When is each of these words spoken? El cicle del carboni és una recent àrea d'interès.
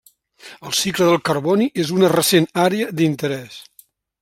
El 0.69 0.71
cicle 0.77 1.09
del 1.09 1.19
carboni 1.29 1.67
és 1.85 1.93
una 1.99 2.11
recent 2.15 2.51
àrea 2.65 2.91
d'interès. 3.03 3.63